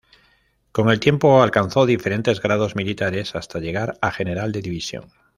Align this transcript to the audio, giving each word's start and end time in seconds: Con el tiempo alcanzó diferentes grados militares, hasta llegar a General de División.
Con 0.71 0.89
el 0.89 0.99
tiempo 0.99 1.43
alcanzó 1.43 1.85
diferentes 1.85 2.41
grados 2.41 2.75
militares, 2.75 3.35
hasta 3.35 3.59
llegar 3.59 3.99
a 4.01 4.09
General 4.09 4.51
de 4.51 4.63
División. 4.63 5.11